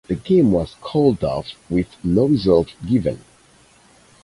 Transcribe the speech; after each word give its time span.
The 0.07 0.15
game 0.15 0.51
was 0.51 0.77
called 0.81 1.23
off 1.23 1.49
with 1.69 1.95
no 2.03 2.25
result 2.25 2.73
given. 2.89 3.23